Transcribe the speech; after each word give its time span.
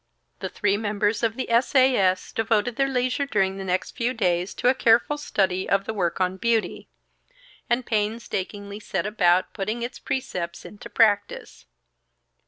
The 0.39 0.49
three 0.49 0.77
members 0.77 1.21
of 1.21 1.35
the 1.35 1.47
S. 1.51 1.75
A. 1.75 1.95
S. 1.95 2.31
devoted 2.31 2.75
their 2.75 2.87
leisure 2.89 3.27
during 3.27 3.57
the 3.57 3.63
next 3.63 3.95
few 3.95 4.15
days 4.15 4.55
to 4.55 4.67
a 4.67 4.73
careful 4.73 5.15
study 5.15 5.69
of 5.69 5.85
the 5.85 5.93
work 5.93 6.19
on 6.19 6.37
Beauty; 6.37 6.87
and 7.69 7.85
painstakingly 7.85 8.79
set 8.79 9.05
about 9.05 9.53
putting 9.53 9.83
its 9.83 9.99
precepts 9.99 10.65
into 10.65 10.89
practice. 10.89 11.67